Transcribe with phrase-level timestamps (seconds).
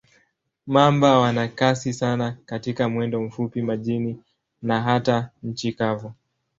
[0.67, 4.23] Mamba wana kasi sana katika mwendo mfupi, majini
[4.61, 6.13] na hata nchi kavu.